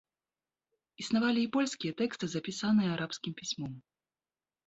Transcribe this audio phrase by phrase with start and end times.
[1.01, 3.73] Існавалі і польскія тэксты, запісаныя арабскім пісьмом.